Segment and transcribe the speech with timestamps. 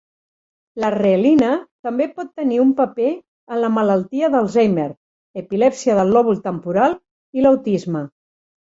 [0.83, 1.49] La reelina
[1.87, 4.89] també pot tenir un paper en la malaltia d'Alzheimer,
[5.45, 6.99] epilèpsia del lòbul temporal
[7.41, 8.07] i l'autisme.